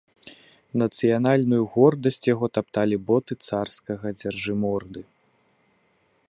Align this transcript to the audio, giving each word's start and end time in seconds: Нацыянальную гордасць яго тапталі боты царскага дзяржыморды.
Нацыянальную 0.81 1.59
гордасць 1.75 2.17
яго 2.33 2.45
тапталі 2.59 2.95
боты 3.11 3.33
царскага 3.51 4.07
дзяржыморды. 4.21 5.01